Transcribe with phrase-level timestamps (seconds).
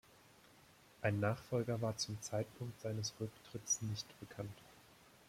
[1.03, 4.57] Ein Nachfolger war zum Zeitpunkt seines Rücktritts nicht bekannt.